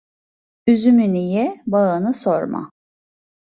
Üzümünü 0.67 1.17
ye, 1.17 1.61
bağını 1.67 2.13
sorma. 2.13 2.71